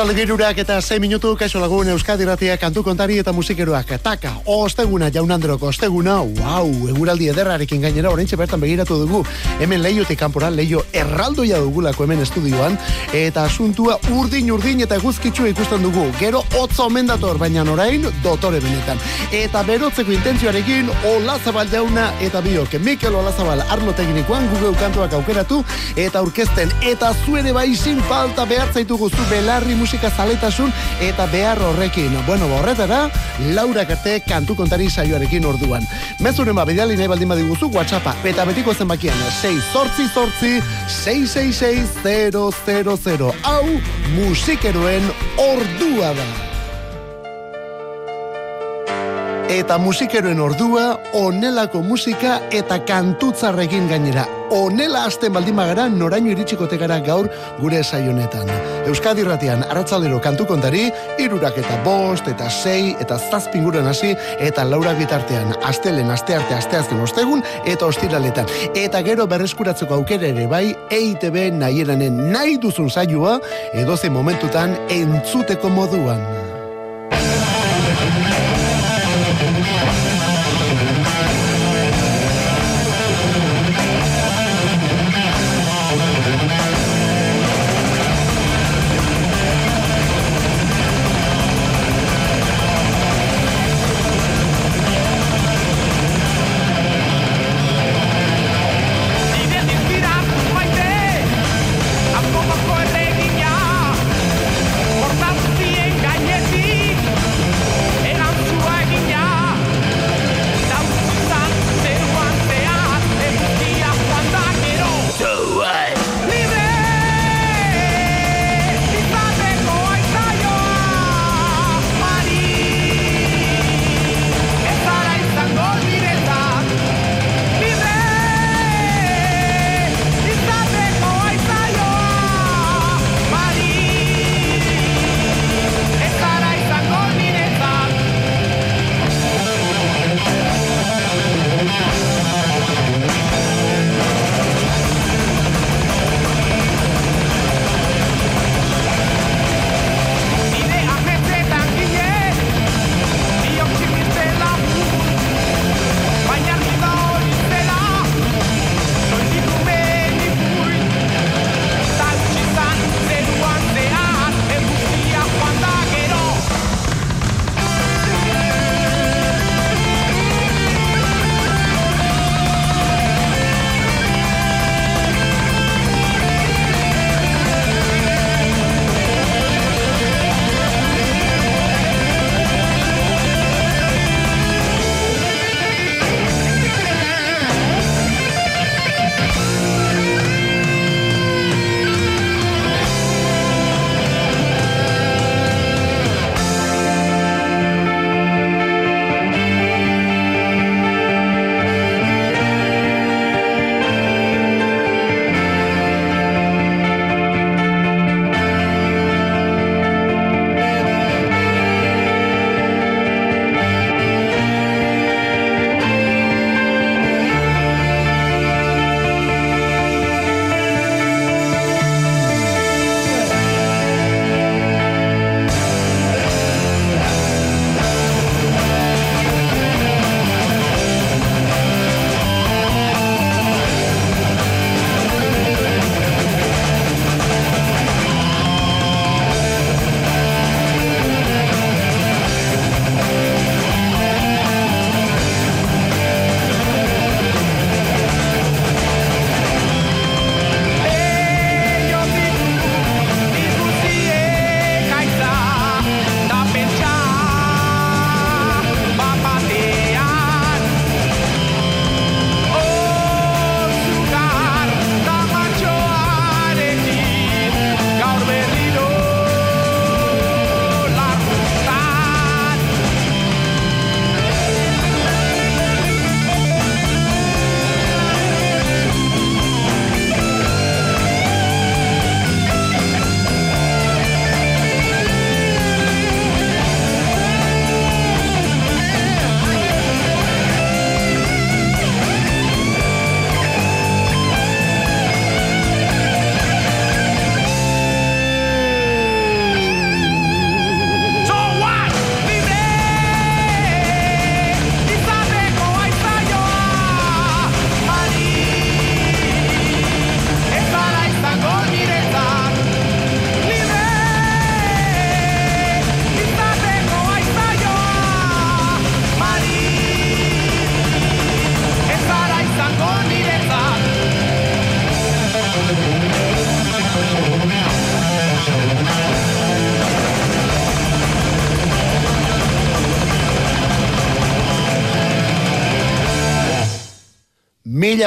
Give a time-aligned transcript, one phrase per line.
[0.00, 3.90] Arratzalde girurak eta 6 minutu kaixo lagun Euskadi Ratia kantu kontari eta musikeroak.
[4.00, 9.20] Taka osteguna jaunandroko osteguna wow, eguraldi ederrarekin gainera oraintxe bertan begiratu dugu.
[9.60, 12.78] Hemen leiotik kanpora leio erraldoia dugulako hemen estudioan
[13.12, 16.06] eta asuntua urdin urdin eta guzkitzu ikusten dugu.
[16.18, 18.96] Gero hotza omen dator baina orain dotore benetan.
[19.32, 25.60] Eta berotzeko intentzioarekin Olazabal jauna eta biok Mikel Olazabal arlo teknikoan Google kantuak aukeratu
[25.96, 30.70] eta aurkezten eta zuere bai sin falta behartzaitu guztu belarri musika zaletasun
[31.02, 32.12] eta behar horrekin.
[32.26, 33.10] Bueno, horretara,
[33.54, 35.82] Laura Karte kantu kontari saioarekin orduan.
[36.22, 41.98] Mezuren ba, bidali nahi baldin badiguzu, WhatsAppa, eta betiko zenbakian, 6 sortzi sortzi, 666
[43.42, 43.66] Hau,
[44.14, 46.30] musikeroen ordua da.
[49.50, 54.39] Eta musikeroen ordua, onelako musika eta kantutzarrekin gainera.
[54.50, 57.28] Onela hasten baldin magara, noraino iritsiko tegara gaur
[57.60, 58.50] gure saionetan.
[58.90, 60.88] Euskadi ratian, aratzalero kantu kontari,
[61.22, 67.46] irurak eta bost, eta sei, eta zazpinguren hasi, eta laura bitartean, astelen, astearte, asteazken ostegun,
[67.64, 68.50] eta ostiraletan.
[68.74, 73.38] Eta gero berreskuratzeko aukere ere bai, EITB nahieranen nahi duzun saioa,
[73.70, 76.49] edoze momentutan entzuteko moduan.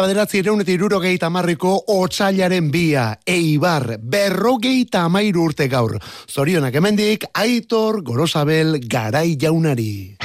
[0.04, 5.96] Mila baderatzi ireunetik irurogeita marriko otxailaren bia, eibar, berrogeita amairu urte gaur.
[6.28, 10.18] Zorionak hemendik, Aitor Gorosabel Garai Jaunari.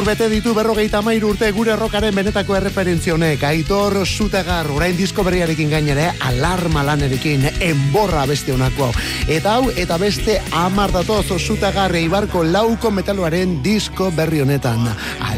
[0.00, 3.42] Gaur bete ditu berrogeita mairu urte gure rokaren benetako erreferentzionek.
[3.44, 8.88] Aitor Zutegar, orain disko berriarekin gainere, alarma lanerekin, enborra beste honako.
[9.28, 14.88] Eta hau, eta beste amardatoz Zutegar eibarko lauko metaloaren disko berri honetan.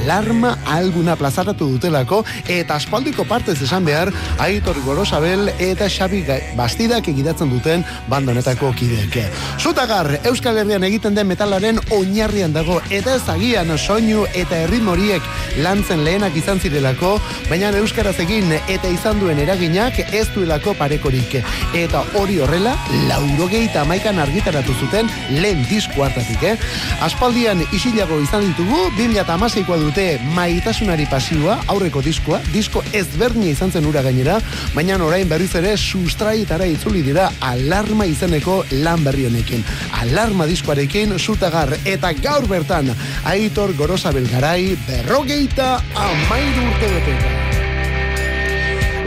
[0.03, 4.11] Alarma alguna plazaratu dutelako eta aspaldiko partez esan behar
[4.43, 6.25] Aitor Gorosabel eta Xabi
[6.57, 9.25] Bastidak egidatzen duten bandonetako kideeke.
[9.61, 15.23] Zutagar, Euskal Herrian egiten den metalaren oinarrian dago eta ez agian soinu eta erritmoriek
[15.63, 17.19] lantzen lehenak izan zirelako,
[17.49, 21.39] baina Euskaraz egin eta izan duen eraginak ez duelako parekorik.
[21.79, 22.75] Eta hori horrela,
[23.09, 26.57] laurogeita maikan argitaratu zuten lehen disko hartatik, eh?
[27.05, 34.01] Aspaldian isilago izan ditugu, 2008koa dute maitasunari pasioa, aurreko diskoa, disko ezbernia izan zen ura
[34.01, 34.39] gainera,
[34.73, 39.65] baina orain berriz ere sustraitara itzuli dira alarma izeneko lan berri honekin.
[40.01, 42.89] Alarma diskoarekin, zutagar eta gaur bertan,
[43.29, 47.35] aitor gorosa belgarai, berrogeita amairu urte beteta.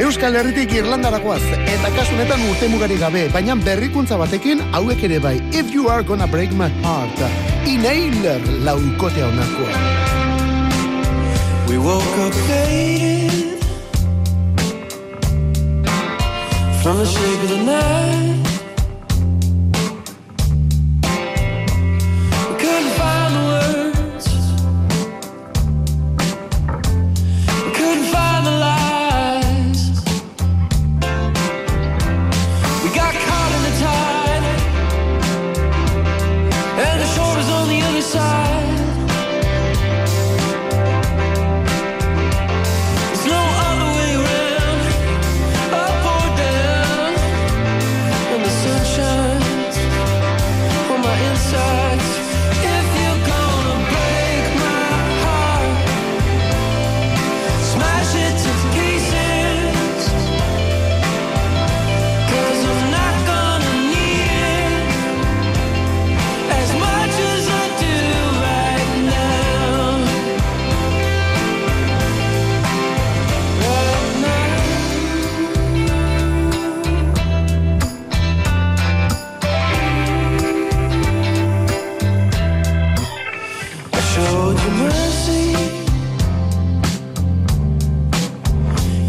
[0.06, 5.40] Euskal Herritik Irlandarakoaz eta kasunetan urte mugari gabe, baina berrikuntza batekin hauek ere bai.
[5.52, 7.26] If you are gonna break my heart,
[7.66, 10.25] inailer laukotea honakoa.
[11.68, 13.60] We woke up faded
[16.84, 18.45] from the shape of the night.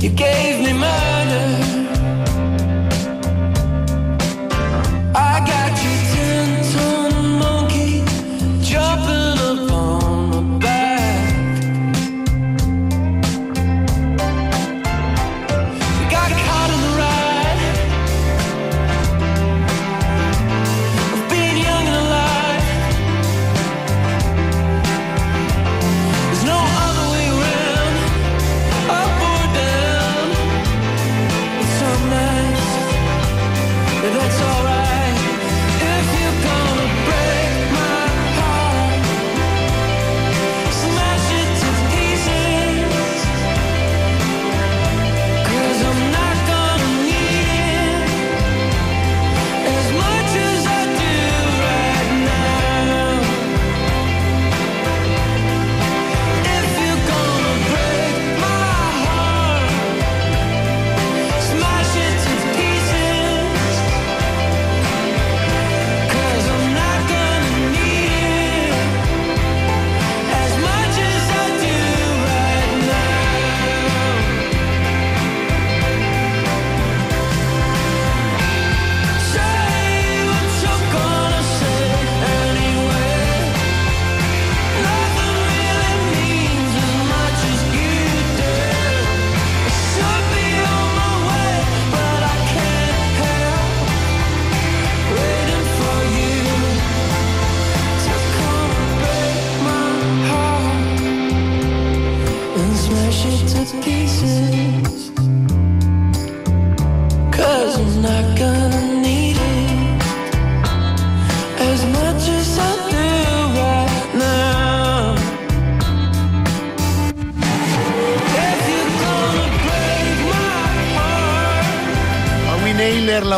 [0.06, 1.65] You gave me murder.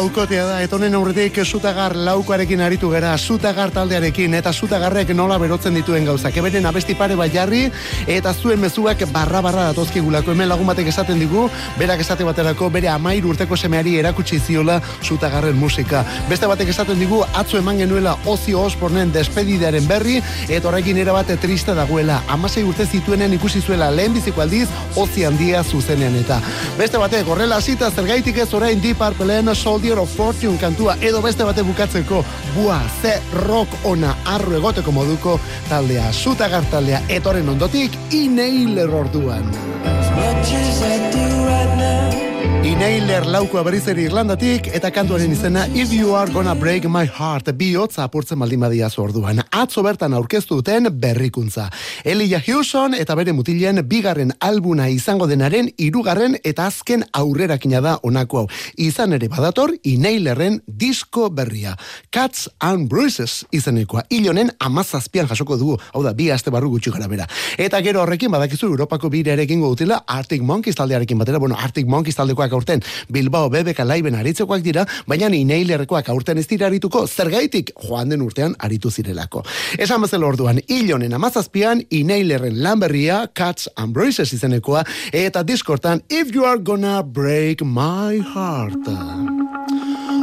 [0.09, 6.07] Laukotea da, etonen aurretik zutagar laukoarekin aritu gera, zutagar taldearekin, eta zutagarrek nola berotzen dituen
[6.09, 6.37] gauzak.
[6.41, 7.67] Eberen abesti pare bat jarri,
[8.09, 10.33] eta zuen mezuak barra-barra datozkigulako.
[10.33, 11.43] Hemen lagun batek esaten digu,
[11.77, 16.05] berak esate baterako bere amair urteko semeari erakutsi ziola zutagarren musika.
[16.31, 21.77] Beste batek esaten digu, atzo eman genuela Ozio Osbornen despedidaren berri, eta horrekin erabat triste
[21.77, 22.23] dagoela.
[22.33, 26.41] Amasei urte zituenen ikusi zuela lehen biziko aldiz, Ozi handia zuzenean eta.
[26.81, 31.43] Beste batek, horrela hasita zergaitik ez orain Deep Purpleen Soul Of Fortune kantua edo beste
[31.45, 32.21] bate bukatzeko
[32.55, 33.17] bua ze
[33.49, 39.51] rock ona arru egoteko moduko taldea sutagar taldea etoren ondotik inailer orduan.
[40.15, 42.28] Much as I do right now.
[42.67, 47.53] Inailer laukoa berriz ere Irlandatik eta kantuaren izena If You Are Gonna Break My Heart
[47.55, 49.39] bi hotza apurtzen baldin badia orduan.
[49.55, 51.69] Atzo bertan aurkeztu duten berrikuntza.
[52.05, 58.39] Elijah Hewson eta bere mutilen bigarren albuna izango denaren hirugarren eta azken aurrerakina da honako
[58.39, 58.49] hau.
[58.77, 61.77] Izan ere badator Inailerren disko berria.
[62.11, 64.03] Cats and Bruises izenekoa.
[64.11, 65.79] Ilonen amazazpian jasoko dugu.
[65.95, 67.29] Hau da, bi aste barru gutxi gara bera.
[67.57, 71.39] Eta gero horrekin badakizu Europako bire ere egingo dutela Arctic Monkeys taldearekin batera.
[71.39, 76.67] Bueno, Arctic Monkeys taldekoak aurten Bilbao BBK laiben aritzekoak dira, baina inailerrekoak aurten ez dira
[76.67, 79.45] arituko zergaitik joan den urtean aritu zirelako.
[79.79, 86.35] Esan bezala orduan, ilonen amazazpian inailerren lan berria Cats and Bruises izenekoa eta diskortan If
[86.35, 88.89] You Are Gonna Break My Heart.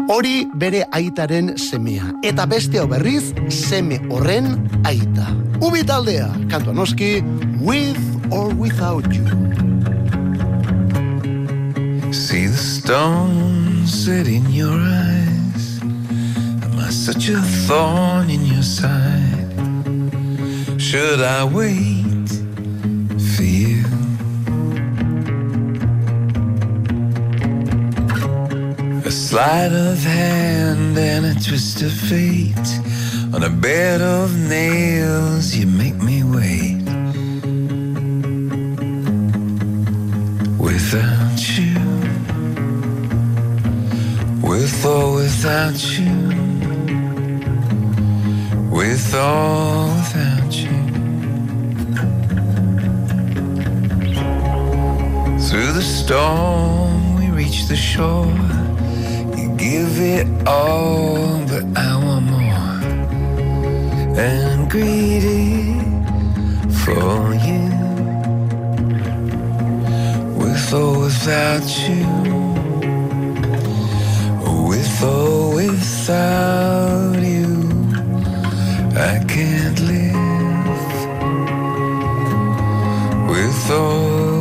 [0.07, 2.11] Hori bere aitaren semea.
[2.23, 4.53] Eta beste berriz, seme horren
[4.85, 5.31] aita.
[5.65, 7.23] Ubi taldea, kantua noski,
[7.61, 7.97] with
[8.29, 9.74] or without you.
[12.15, 15.79] See the stone set in your eyes.
[16.63, 19.51] Am I such a thorn in your side?
[20.81, 22.29] Should I wait
[23.35, 23.83] for you?
[29.05, 32.69] A sleight of hand and a twist of fate.
[33.35, 36.81] On a bed of nails, you make me wait.
[40.57, 41.54] Without you,
[44.55, 46.15] with or without you,
[48.71, 50.77] with or without you.
[55.45, 58.39] Through the storm, we reach the shore.
[59.37, 62.77] You give it all, but I want more.
[64.17, 65.81] And greedy
[66.81, 67.65] for you
[70.39, 72.54] with or without you,
[75.05, 77.51] with or without you,
[78.95, 80.93] I can't live
[83.29, 84.34] with or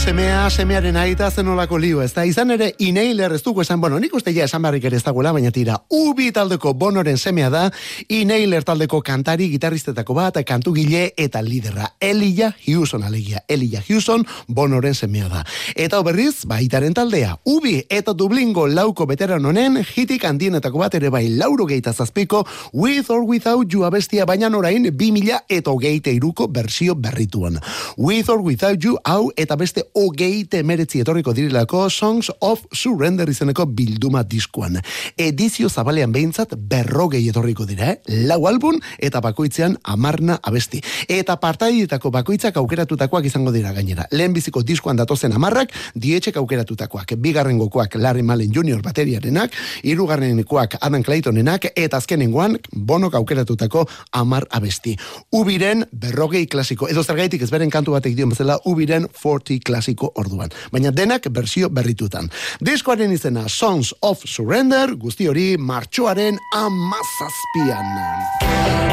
[0.00, 4.14] semea, semearen aita zenolako lio, ez da izan ere inailer ez dugu esan, bueno, nik
[4.16, 7.66] uste ja esan barrik ere ez dagoela, baina tira, ubi taldeko bonoren semea da,
[8.08, 15.28] inailer taldeko kantari, gitarristetako bat, kantugile eta liderra, Elia Hewson alegia, Elia Hewson bonoren semea
[15.28, 15.42] da.
[15.76, 21.26] Eta berriz, baitaren taldea, ubi eta dublingo lauko veteran honen, hitik handienetako bat ere bai
[21.28, 26.48] lauro geita zazpiko, with or without you abestia, baina orain, bi mila eta hogeita iruko
[26.48, 27.60] bersio berrituan.
[27.98, 33.66] With or without you, hau eta beste hogei temeretzi etorriko dirilako Songs of Surrender izeneko
[33.66, 34.78] bilduma diskuan.
[35.18, 38.24] Edizio zabalean behintzat berrogei etorriko dira, eh?
[38.26, 40.80] lau album eta bakoitzean amarna abesti.
[41.08, 44.06] Eta partaietako bakoitzak aukeratutakoak izango dira gainera.
[44.10, 47.16] Lehenbiziko diskuan datozen amarrak, dietxek aukeratutakoak.
[47.20, 48.82] Bigarrengokoak Larry Mullen Jr.
[48.82, 54.96] bateriarenak, hirugarrenekoak Adam Claytonenak, eta azkenengoan bonok aukeratutako amar abesti.
[55.32, 60.50] Ubiren berrogei klasiko, edo zergaitik ez beren kantu batek dion bezala, Ubiren 40 klasiko orduan.
[60.74, 62.30] Baina denak bersio berritutan.
[62.60, 67.94] Diskoaren izena Songs of Surrender, guzti hori martxoaren amazazpian.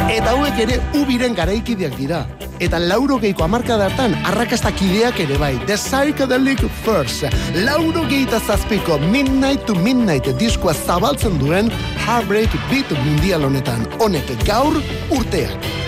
[0.07, 2.21] Eta hauek ere Ubiren garaikideak dira.
[2.63, 5.51] Eta lauro geiko amarka dartan, arrakastakideak ere bai.
[5.67, 7.27] The Psychedelic First.
[7.67, 11.73] Lauro geita zazpiko Midnight to Midnight diskoa zabaltzen duen
[12.05, 13.85] Heartbreak Beat mundial honetan.
[13.99, 14.79] Honek gaur
[15.13, 15.86] urteak.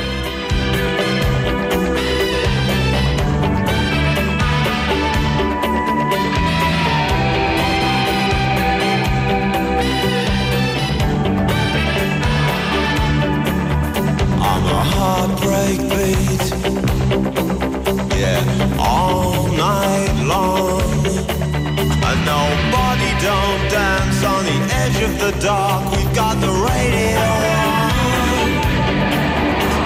[22.35, 25.81] Nobody don't dance on the edge of the dark.
[25.93, 27.25] We've got the radio
[27.65, 28.49] on.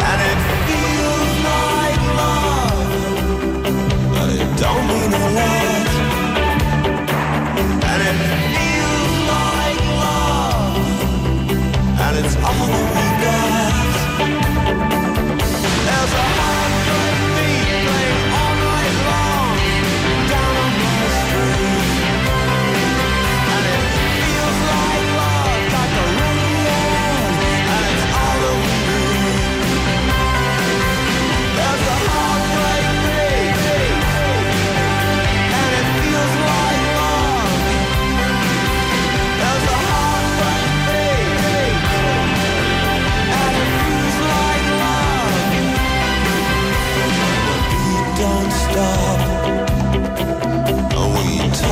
[0.09, 2.89] And it feels like love.
[4.15, 5.87] But it don't mean a lot.
[7.91, 8.17] And it
[8.55, 10.75] feels like love.
[12.05, 13.02] And it's all that we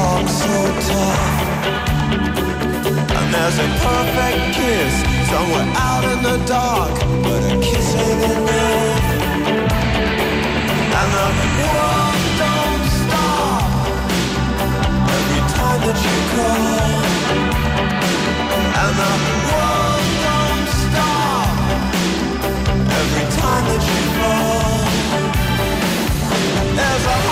[0.02, 0.56] We talk so
[0.90, 1.42] tough.
[3.18, 4.94] And there's a perfect kiss
[5.30, 9.06] somewhere out in the dark, but a kiss ain't enough.
[10.98, 13.62] And the world don't stop
[15.18, 17.06] every time that you call.
[18.82, 19.12] And the
[19.50, 21.54] world don't stop
[23.00, 24.82] every time that you fall.
[26.76, 27.31] There's a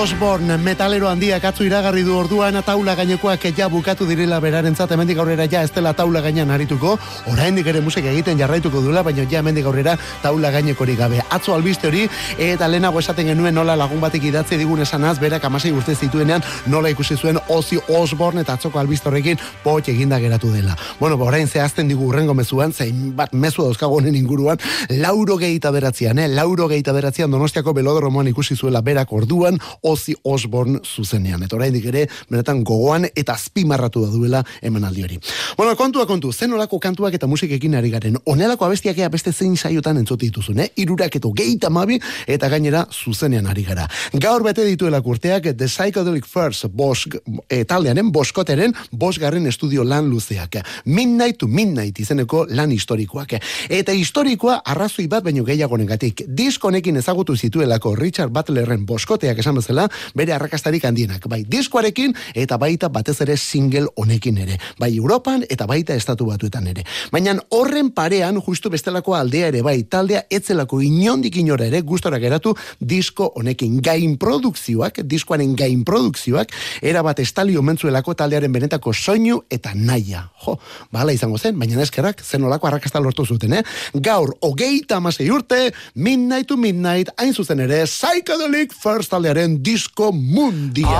[0.00, 5.18] Ozzy Osbourne metalero handiak atzu iragarri du orduan taula gainekoak ja bukatu direla berarentzat hemendik
[5.18, 6.94] aurrera ja ez dela taula gainean arituko.
[7.28, 11.20] Oraindik ere musika egiten jarraituko duela baina ja hemendik aurrera taula gainekorik gabe.
[11.28, 12.06] Atzo albiste hori
[12.38, 16.88] eta lehenago esaten genuen nola lagun batek idatzi digun esanaz berak 16 urte zituenean nola
[16.88, 20.78] ikusi zuen Ozzy Osbourne eta atzoko albiste horrekin pot eginda geratu dela.
[21.00, 24.56] Bueno ba orain zehazten digu urrengo mezuan zein bat mezu dauzkago honen inguruan
[24.88, 26.28] lauro gehieta beratzean eh?
[26.28, 31.42] Lauro gehieta beratzean donostiako belodromoan ikusi zuela berak orduan Ozzy Osbourne zuzenean.
[31.42, 35.18] Eta oraindik ere, benetan gogoan eta azpimarratu da duela emanaldi hori.
[35.58, 38.18] Bueno, kontua kontu, zen olako kantuak eta musikekin ari garen.
[38.30, 40.68] Onelako abestiak ea beste zein saiotan entzote dituzun, eh?
[40.82, 43.86] Irurak eto geita mabi eta gainera zuzenean ari gara.
[44.12, 47.06] Gaur bete dituela kurteak The Psychedelic First bos,
[47.48, 50.60] e, taldearen boskoteren bosgarren estudio lan luzeak.
[50.84, 53.36] Midnight to Midnight izeneko lan historikoak.
[53.68, 56.24] Eta historikoa arrazoi bat baino gehiago negatik.
[56.28, 59.79] Disko honekin ezagutu zituelako Richard Butlerren boskoteak esan bezala,
[60.14, 65.66] bere arrakastarik handienak, bai diskoarekin eta baita batez ere single honekin ere, bai Europan eta
[65.70, 66.84] baita estatu batuetan ere.
[67.12, 72.54] Baina horren parean justu bestelako aldea ere bai, taldea etzelako inondik inora ere gustora geratu
[72.80, 79.72] disko honekin gain produkzioak, diskoaren gain produkzioak, era bat estali omentzuelako taldearen benetako soinu eta
[79.74, 80.26] naia.
[80.44, 80.56] Jo,
[80.92, 83.62] bala izango zen, baina eskerrak zen olako arrakasta lortu zuten, eh?
[83.94, 90.90] Gaur, hogeita amasei urte, Midnight to Midnight, hain zuzen ere, Psychedelic First taldearen disko mundial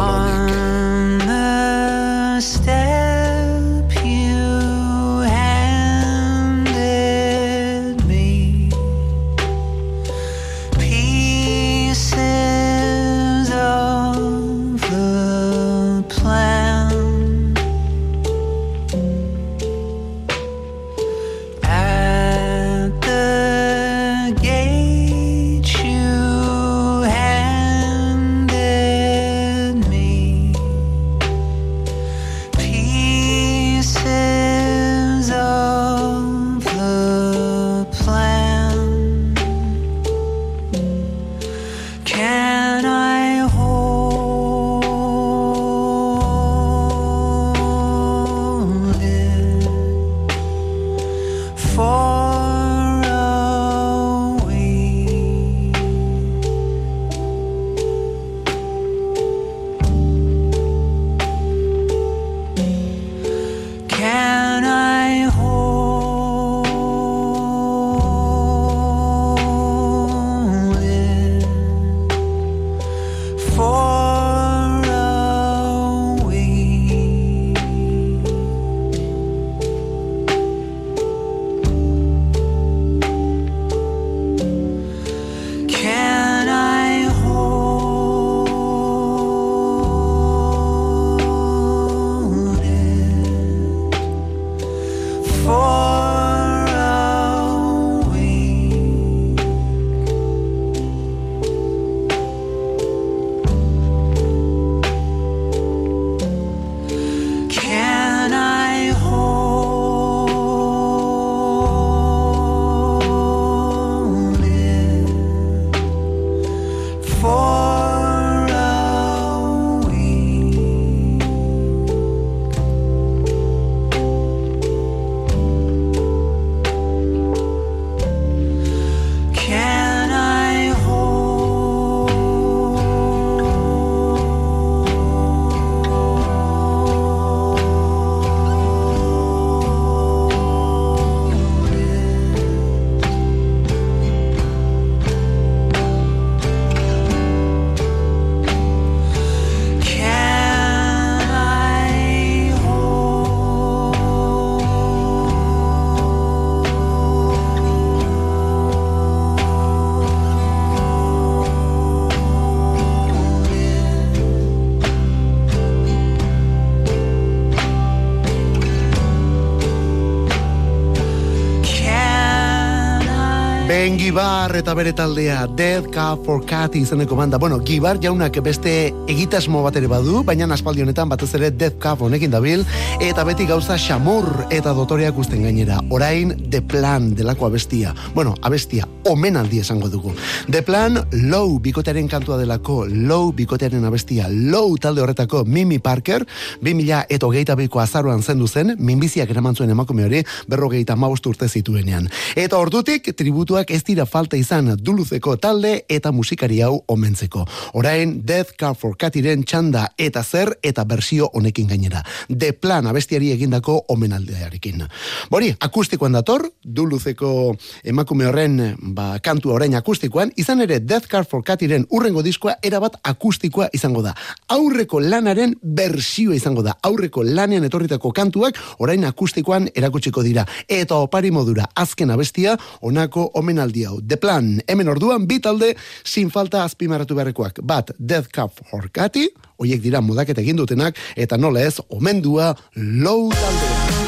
[174.11, 177.39] Gibar eta bere taldea Dead Cup for Cat izeneko banda.
[177.39, 182.03] Bueno, Gibar jaunak beste egitasmo bat ere badu, baina aspaldi honetan batez ere Dead Cup
[182.03, 182.65] honekin dabil,
[182.99, 185.79] eta beti gauza xamur eta dotoreak usten gainera.
[185.95, 187.95] Orain The Plan delako abestia.
[188.13, 190.11] Bueno, abestia, omenaldi esango dugu.
[190.51, 196.27] The Plan, Low bikotearen kantua delako, Low bikotearen abestia, Low talde horretako Mimi Parker,
[196.63, 201.47] 2000 eta hogeita biko azaruan zendu zen, minbiziak eraman zuen emakume hori, berrogeita mabost urte
[201.47, 202.11] zituenean.
[202.35, 207.45] Eta ordutik, tributua kantuak ez dira falta izan duluzeko talde eta musikari hau omentzeko.
[207.75, 212.03] Orain Death Car for Catiren txanda eta zer eta bersio honekin gainera.
[212.29, 214.85] De plan abestiari egindako omenaldearekin.
[215.31, 221.45] Bori, akustikoan dator, duluzeko emakume horren ba, kantua orain akustikoan, izan ere Death Car for
[221.45, 224.15] Catiren urrengo diskoa erabat akustikoa izango da.
[224.49, 226.77] Aurreko lanaren bersioa izango da.
[226.83, 230.47] Aurreko lanean etorritako kantuak orain akustikoan erakutsiko dira.
[230.69, 234.01] Eta opari modura azken abestia onako omenaldi hau.
[234.07, 235.75] The Plan, hemen orduan bi talde
[236.05, 237.63] sin falta azpimarratu beharrekoak.
[237.67, 239.29] Bat, Death Cup Horkati,
[239.61, 244.00] hoiek dira modaketa egin dutenak, eta nola ez, omendua low talde.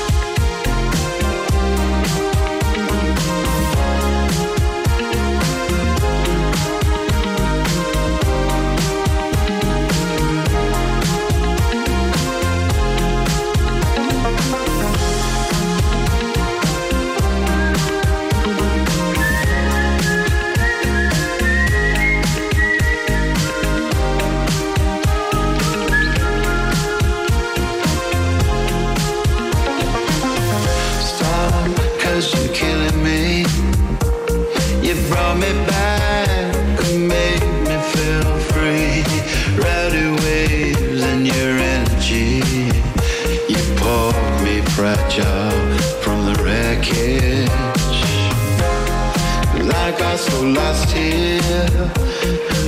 [50.50, 51.40] last year.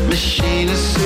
[0.08, 1.03] Machine is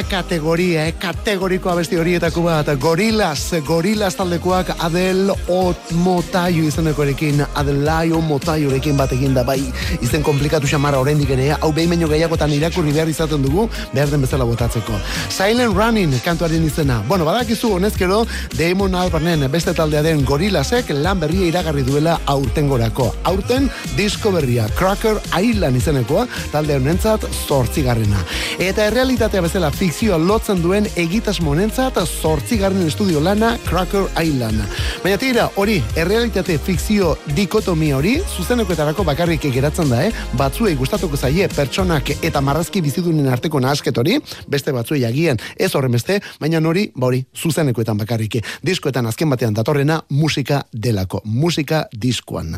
[0.00, 0.94] Kategoria, kategoria, eh?
[1.00, 9.32] kategoriko abesti horietako bat, gorilas, gorilas taldekoak Adel Ot Motaio izenekoarekin, Adelaio Motaiorekin bat egin
[9.34, 9.62] da, bai,
[10.02, 14.26] izen komplikatu xamara oraindik ere, hau behin baino gehiagotan irakurri behar izaten dugu, behar den
[14.26, 14.98] bezala botatzeko.
[15.32, 17.00] Silent Running kantuaren izena.
[17.08, 18.20] Bueno, badakizu honezkero,
[18.58, 23.08] Damon Albarnen beste taldea den gorilasek lan berria iragarri duela aurten gorako.
[23.30, 28.20] Aurten, disko berria, Cracker Island izenekoa, talde honentzat zortzigarrena.
[28.60, 29.70] Eta errealitate esatea bezala
[30.00, 34.62] fikzioa lotzen duen egitas monentzat zortzigarren estudio lana Cracker Island.
[35.02, 40.14] Baina tira, hori, errealitate fikzio dikotomi hori, zuzenekoetarako bakarrik geratzen da, eh?
[40.40, 44.16] Batzuei gustatuko zaie pertsonak eta marrazki bizidunen arteko nahasket hori,
[44.48, 48.38] beste batzuei agian ez horren beste, baina hori, ba hori, zuzenekoetan bakarrik.
[48.64, 52.56] Diskoetan azken batean datorrena musika delako, musika diskoan.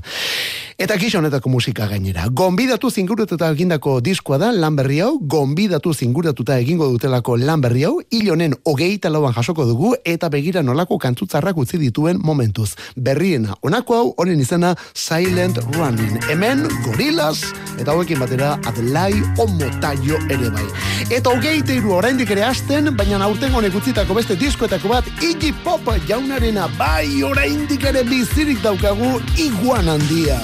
[0.79, 2.25] Eta gisa honetako musika gainera.
[2.31, 8.01] Gonbidatu zinguratuta egindako diskoa da lan berri hau, gonbidatu zinguratuta egingo dutelako lan berri hau,
[8.11, 12.75] hil honen hogeita lauan jasoko dugu eta begira nolako kantzutzarrak utzi dituen momentuz.
[12.97, 16.19] Berriena, honako hau, honen izena Silent Running.
[16.29, 17.39] Hemen, Gorillaz,
[17.79, 20.67] eta hauekin batera Adlai Omotaio ere bai.
[21.11, 25.89] Eta hogeita iru oraindik ere hasten, baina aurten honek utzitako beste diskoetako bat, Iggy Pop
[26.09, 30.41] jaunarena bai oraindik ere bizirik daukagu iguan handia.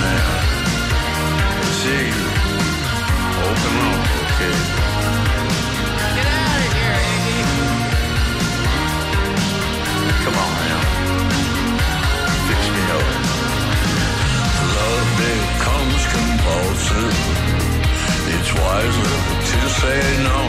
[0.00, 0.49] See
[16.90, 17.14] compulsive.
[18.34, 19.14] It's wiser
[19.50, 20.40] to say no.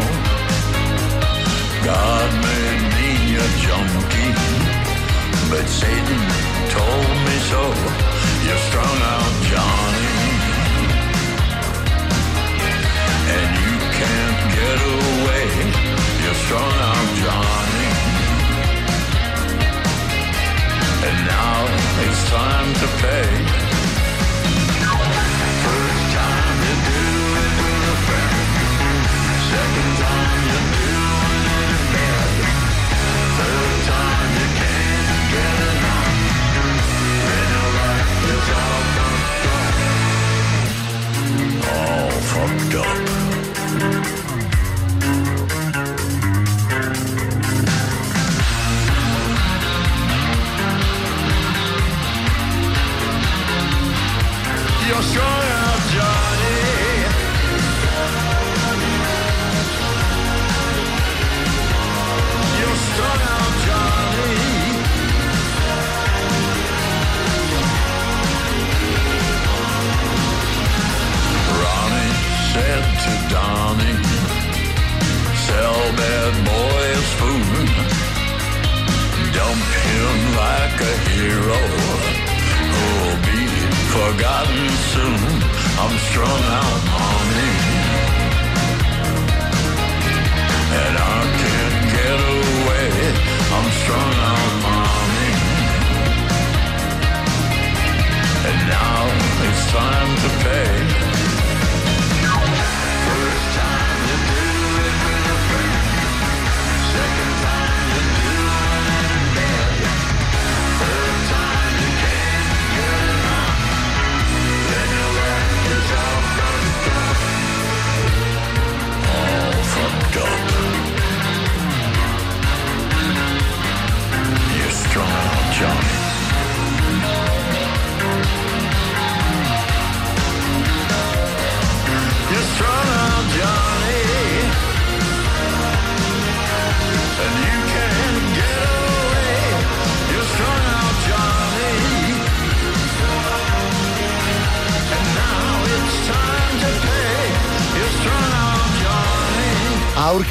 [1.84, 4.34] God made me a junkie,
[5.50, 6.22] but Satan
[6.76, 7.62] told me so.
[8.46, 10.14] You're strung out, Johnny.
[13.36, 15.48] And you can't get away.
[16.22, 17.90] You're strung out, Johnny.
[21.08, 21.58] And now
[22.06, 23.31] it's time to pay.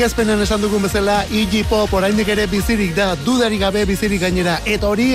[0.00, 4.88] Aurkezpenen esan dugun bezala, Iggy Pop oraindik ere bizirik da, dudarik gabe bizirik gainera, eta
[4.88, 5.10] hori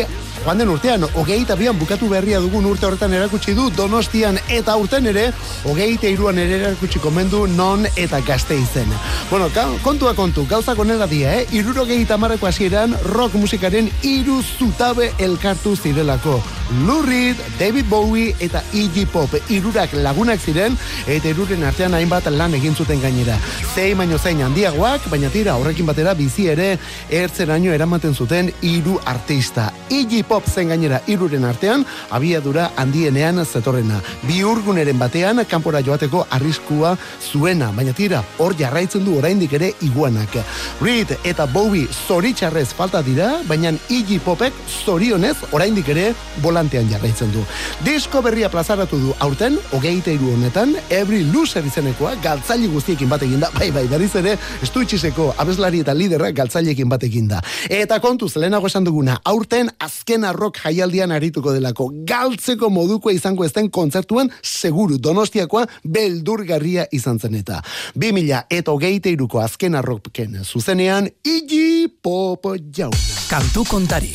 [0.45, 5.07] joan den urtean, hogeita bian bukatu berria dugun urte horretan erakutsi du Donostian eta urten
[5.09, 5.31] ere,
[5.65, 8.91] hogeita iruan ere erakutsi komendu non eta gazte izen.
[9.31, 9.49] Bueno,
[9.81, 11.47] kontua kontu, gauzak onela dia, eh?
[11.51, 16.37] Irurogeita marreko hasieran rock musikaren iru zutabe elkartu zirelako.
[16.85, 20.77] Lou Reed, David Bowie eta Iggy Pop irurak lagunak ziren
[21.07, 23.37] eta iruren artean hainbat lan egin zuten gainera.
[23.73, 26.77] Zein baino zein handiagoak, baina tira horrekin batera bizi ere
[27.09, 29.71] ertzeraino eramaten zuten hiru artista.
[29.89, 34.01] Iggy Pop zen gainera iruren artean abiadura handienean zetorrena.
[34.27, 40.39] Bi urguneren batean kanpora joateko arriskua zuena, baina tira hor jarraitzen du oraindik ere iguanak.
[40.81, 46.11] Reed eta Bowie zoritxarrez falta dira, baina Iggy Popek zorionez oraindik ere
[46.43, 47.43] volantean jarraitzen du.
[47.85, 53.49] Disko berria plazaratu du aurten, hogeita iru honetan, Every Loser izenekoa, galtzaile guztiekin bat eginda,
[53.57, 57.41] bai bai, berriz ere, estuitxiseko abeslari eta liderra galtzaileekin bat eginda.
[57.69, 61.91] Eta kontuz, lehenago esan duguna, aurten azken azken arrok jaialdian arituko delako.
[62.05, 67.61] Galtzeko modukoa izango ezten kontzertuan, seguru donostiakoa beldurgarria izan zen eta.
[67.95, 72.97] 2000 eta hogeite iruko azken arroken zuzenean, Iggy Pop jauna.
[73.29, 74.13] Kantu kontari.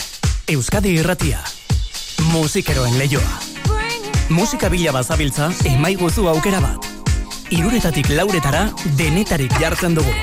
[0.49, 1.39] Euskadi irratia.
[2.33, 3.41] Musikeroen leioa.
[4.31, 6.87] Musika bila bazabiltza, emaiguzu aukera bat.
[7.51, 10.15] Iruretatik lauretara, denetarik jartzen dugu.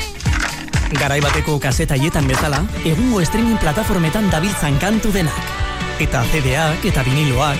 [0.96, 5.57] Garai bateko kasetaietan bezala, egungo streaming plataformetan dabiltzan kantu denak.
[5.98, 7.58] Eta CD-ak eta viniloak,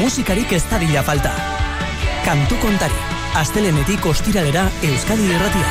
[0.00, 1.30] musikarik ez dadila falta.
[2.26, 2.98] Kantu kontari,
[3.38, 5.70] astelenetik ostiralera Euskadi irratia.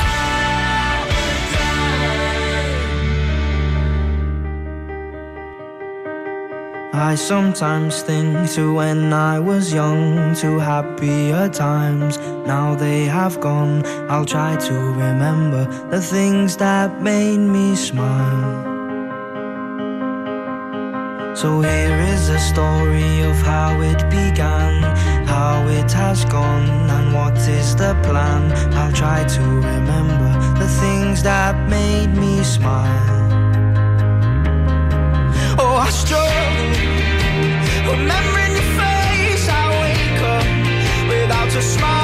[6.94, 12.16] I sometimes think to when I was young, to happier times.
[12.46, 13.84] Now they have gone.
[14.08, 18.71] I'll try to remember the things that made me smile.
[21.42, 24.80] So here is a story of how it began,
[25.26, 28.52] how it has gone, and what is the plan.
[28.72, 30.30] I'll try to remember
[30.60, 33.28] the things that made me smile.
[35.58, 36.60] Oh, I struggle
[37.90, 39.48] remembering your face.
[39.48, 40.46] I wake up
[41.08, 42.01] without a smile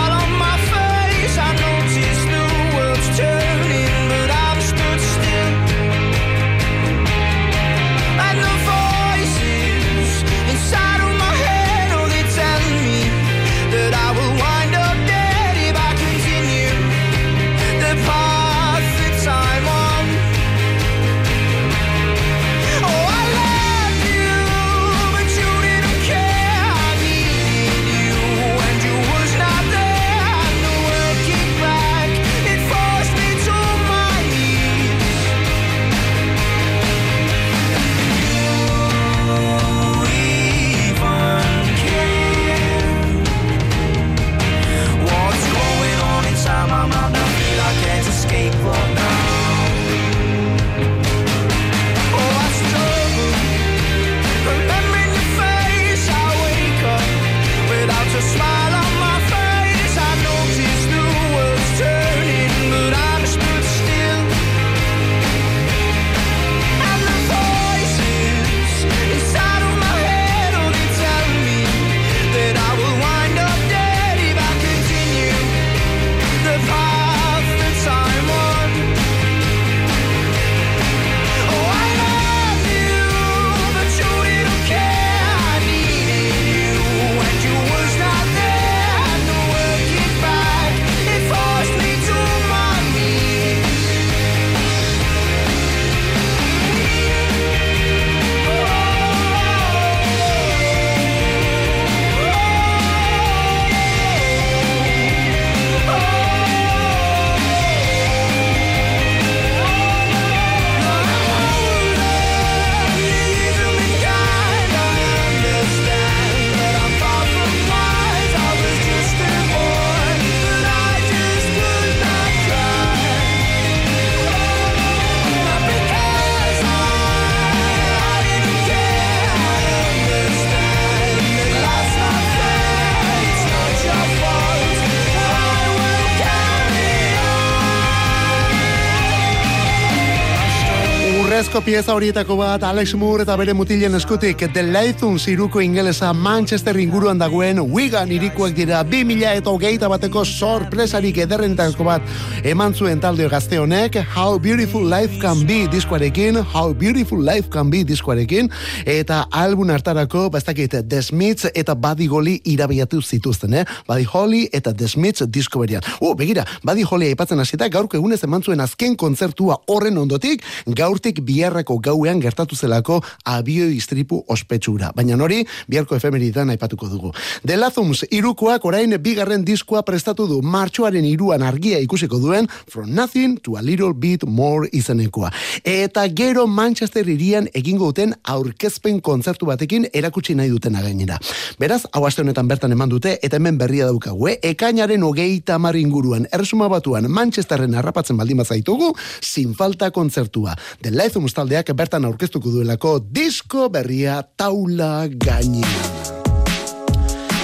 [141.38, 146.74] Urrezko pieza horietako bat Alex Moore eta bere mutilen eskutik The Lathun ziruko ingelesa Manchester
[146.82, 153.28] inguruan dagoen Wigan irikuak dira 2000 eta hogeita bateko sorpresarik ederrenetako bat eman zuen talde
[153.30, 158.50] gazte honek How Beautiful Life Can Be diskoarekin How Beautiful Life Can Be diskoarekin
[158.82, 163.64] eta album hartarako bastakit The Smiths eta Buddy Holly irabiatu zituzten, eh?
[163.86, 165.86] Buddy Holly eta The Smiths disko berian.
[166.00, 171.22] Oh, begira, Buddy Holly aipatzen hasita gaurko egunez eman zuen azken kontzertua horren ondotik, gaurtik
[171.28, 174.92] biharrako gauean gertatu zelako abio istripu ospetsura.
[174.96, 177.12] Baina hori, biharko efemeridan aipatuko dugu.
[177.44, 183.38] The Lathums irukoak orain bigarren diskoa prestatu du martxoaren iruan argia ikusiko duen From Nothing
[183.42, 185.30] to a Little Bit More izenekoa.
[185.64, 191.18] Eta gero Manchester irian egingo duten aurkezpen kontzertu batekin erakutsi nahi dutena gainera.
[191.60, 194.36] Beraz, hau aste honetan bertan eman dute eta hemen berria daukagu, eh?
[194.52, 200.56] Ekainaren hogeita hamar inguruan, erresuma batuan Manchesterren harrapatzen baldin bazaitugu, sin falta kontzertua.
[200.82, 206.12] The Lathums taldeak bertan aurkeztuko duelako disko berria taula gainean.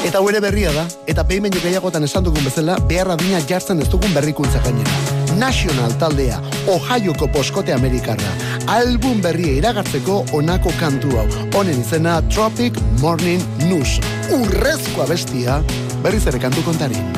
[0.06, 3.88] Eta hau ere berria da, eta baino gehiagotan esan dugun bezala, behar adina jartzen ez
[3.90, 4.94] dugun berrikuntza gainera.
[5.40, 6.38] National taldea,
[6.70, 8.30] Ohioko boskote Amerikarra,
[8.76, 11.26] album berria iragartzeko onako kantu hau.
[11.58, 13.96] Honen izena Tropic Morning News.
[14.38, 15.58] Urrezkoa bestia,
[16.06, 17.10] berriz ere kantu kontarin.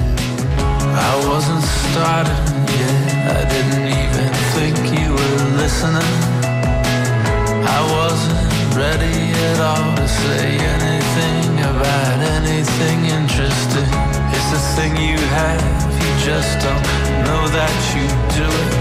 [0.96, 3.28] I wasn't starting yet.
[3.28, 6.35] I didn't even think you were listening.
[7.76, 13.90] I wasn't ready at all to say anything about anything interesting.
[14.32, 16.86] It's the thing you have, you just don't
[17.28, 18.72] know that you do it.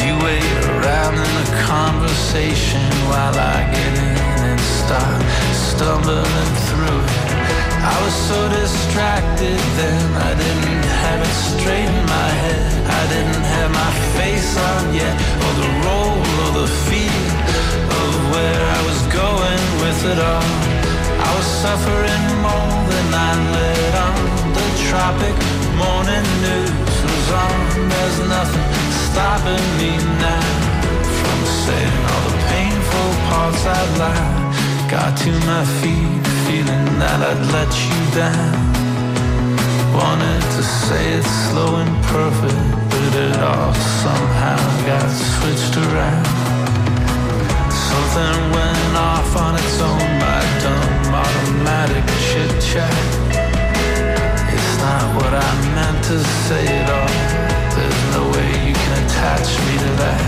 [0.00, 4.16] You wait around in the conversation while I get in
[4.48, 5.20] and start
[5.52, 7.40] stumbling through it.
[7.84, 12.64] I was so distracted then I didn't have it straight in my head
[13.00, 17.29] I didn't have my face on yet Or the role or the feel
[18.00, 20.52] Of where I was going with it all
[21.26, 24.18] I was suffering more than I let on
[24.58, 25.36] The tropic
[25.78, 27.58] morning news was on
[27.92, 28.68] There's nothing
[29.08, 29.92] stopping me
[30.24, 30.48] now
[31.20, 34.40] From saying all the painful parts I'd lied
[34.90, 38.80] Got to my feet, feeling that I'd let you down.
[39.94, 46.49] Wanted to say it slow and perfect, but it all somehow got switched around.
[48.10, 52.90] Something went off on its own, my dumb automatic chit chat.
[54.50, 57.14] It's not what I meant to say at all.
[57.70, 60.26] There's no way you can attach me to that.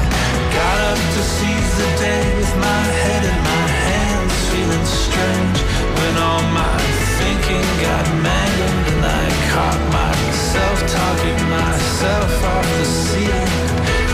[0.55, 5.59] Got up to seize the day with my head in my hands, feeling strange
[5.99, 6.78] when all my
[7.18, 13.51] thinking got mangled and I caught myself talking myself off the ceiling.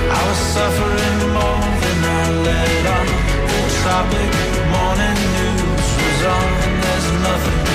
[0.08, 1.27] I was suffering
[3.88, 4.34] The tropic
[4.70, 6.80] morning news was on.
[6.82, 7.67] There's nothing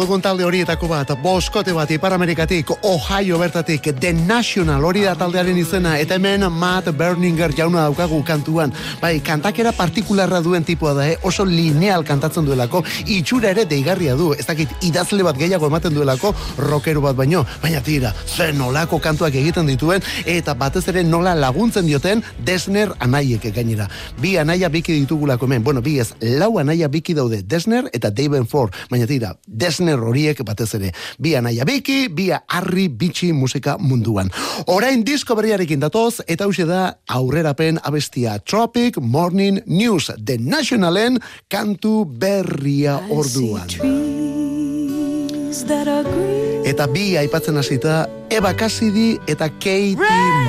[0.00, 5.58] dugun talde horietako bat, boskote bat Ipar Amerikatik, Ohio bertatik, The National hori da taldearen
[5.60, 8.72] izena, eta hemen Matt Berninger jauna daukagu kantuan.
[9.02, 11.18] Bai, kantakera partikularra duen tipua da, eh?
[11.26, 12.80] oso lineal kantatzen duelako,
[13.12, 16.32] itxura ere deigarria du, ez dakit idazle bat gehiago ematen duelako,
[16.64, 21.88] rockero bat baino, baina tira, zen nolako kantuak egiten dituen, eta batez ere nola laguntzen
[21.88, 23.90] dioten Desner anaiek gainera.
[24.20, 28.48] Bi anaia biki ditugulako hemen, bueno, bi ez, lau anaia biki daude, Desner eta Daven
[28.48, 34.30] Ford, baina tira, Desner horiek batez ere, bi anaia biki, bi harri bitxi musika munduan.
[34.66, 41.18] Orain disko berriarekin datoz, eta hauxe da aurrerapen abestia Tropic Morning News, The Nationalen
[41.48, 43.66] kantu berria orduan.
[46.70, 49.96] Eta bi aipatzen hasita Eva Cassidy eta Katie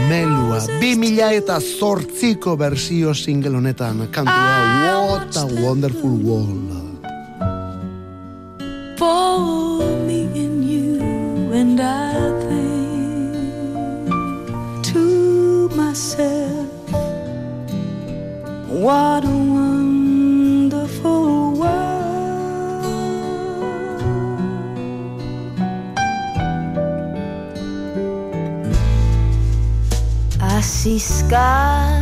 [0.09, 0.59] Melua.
[0.79, 6.80] Bi mila eta zortziko versio single honetan kantua What a Wonderful World.
[9.01, 11.01] For me and you,
[11.59, 12.13] and I
[12.45, 14.03] think
[14.89, 16.67] to myself,
[18.67, 21.23] what a wonderful
[21.53, 22.51] world.
[30.39, 32.00] I see skies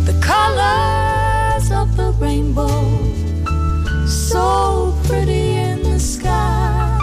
[0.03, 2.67] The colors of the rainbow,
[4.05, 6.99] so pretty in the sky,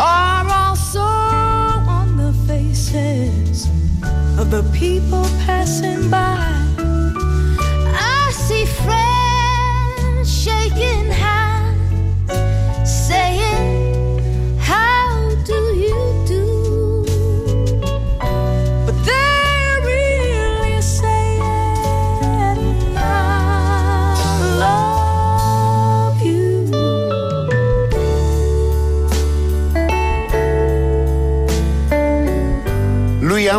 [0.00, 3.68] are also on the faces
[4.36, 6.35] of the people passing by.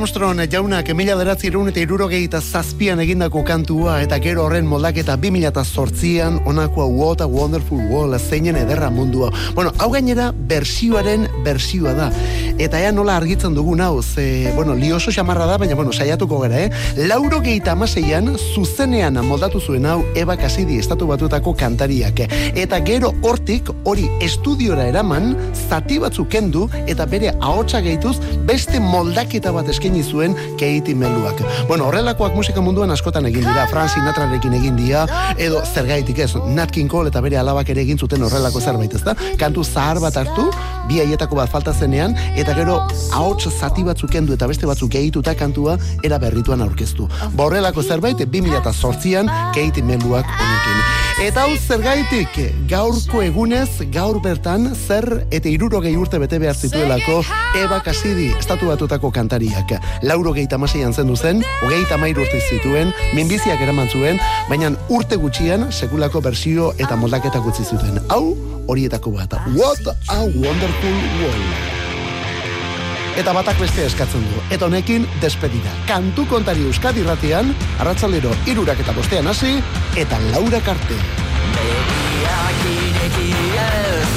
[0.07, 6.85] Armstrong jaunak emila beratzi eta irurogeita zazpian egindako kantua eta gero horren moldaketa 2008an onako
[6.87, 9.33] What a Wonderful World zeinen ederra mundua.
[9.53, 12.07] Bueno, hau gainera bersioaren bersioa da.
[12.57, 16.63] Eta ea nola argitzen dugun hau, ze, bueno, lioso xamarra da, baina, bueno, saiatuko gara,
[16.65, 16.71] eh?
[17.07, 22.23] Lauro geita amaseian, zuzenean moldatu zuen hau Eba Kasidi estatu batutako kantariak.
[22.57, 25.35] Eta gero hortik, hori estudiora eraman,
[25.69, 28.15] zati batzuk kendu, eta bere ahotsa gehituz,
[28.49, 31.43] beste moldaketa bat eskaini zuen Keiti Meluak.
[31.69, 35.05] Bueno, horrelakoak musika munduan askotan egin dira, Frank Sinatrarekin egin dira,
[35.37, 39.13] edo zergaitik ez, Nat King Cole eta bere alabak ere egin zuten horrelako zerbait, ezta?
[39.37, 40.49] Kantu zahar bat hartu,
[40.87, 42.77] bi haietako bat falta zenean, eta gero
[43.11, 47.07] ahots zati batzuk kendu eta beste batzuk gehituta kantua era berrituan aurkeztu.
[47.35, 50.83] Ba, Horrelako zerbait 2008an Keiti Meluak honekin.
[51.17, 52.35] Eta hau zergaitik,
[52.69, 57.23] gaurko egunez, gaur bertan, zer eta irurogei urte bete behar zituelako
[57.57, 59.73] Eba Kasidi, estatu batutako kantariak.
[60.05, 64.21] Lauro gehi tamaseian zendu zen, hogei tamairu urte zituen, minbiziak eraman zuen,
[64.51, 67.97] baina urte gutxian, sekulako bersio eta moldaketak utzi zituen.
[68.13, 68.37] Hau,
[68.67, 69.39] horietako bat.
[69.57, 71.76] What a wonderful world.
[73.17, 74.41] Eta batak beste eskatzen du.
[74.53, 75.71] Eta honekin, despedida.
[75.89, 77.49] Kantu kontari Euskadi ratian,
[77.81, 79.55] arratzaldero irurak eta bostean hasi,
[79.97, 80.99] eta laura karte.
[81.55, 83.31] Begiak ireki
[83.63, 84.11] ez,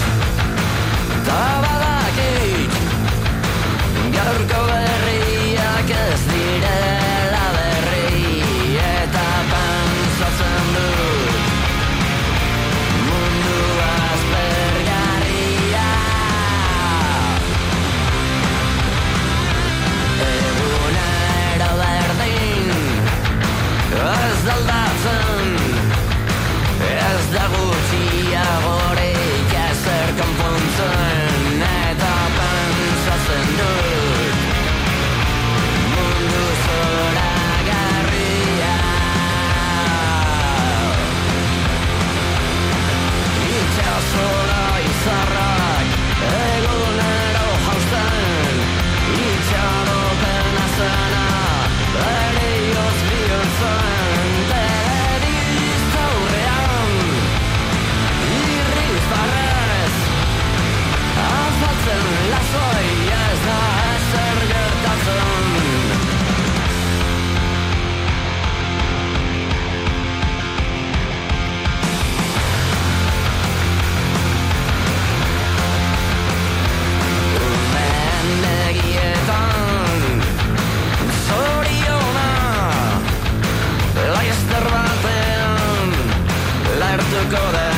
[1.16, 2.76] eta badakit,
[4.18, 4.66] gaurko
[87.10, 87.69] to go there.